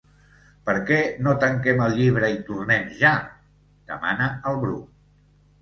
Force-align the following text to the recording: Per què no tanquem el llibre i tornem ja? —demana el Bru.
Per 0.69 0.73
què 0.87 0.97
no 1.27 1.33
tanquem 1.43 1.83
el 1.87 1.93
llibre 1.99 2.31
i 2.37 2.39
tornem 2.49 2.89
ja? 3.05 3.13
—demana 3.91 4.31
el 4.55 4.63
Bru. 4.65 4.83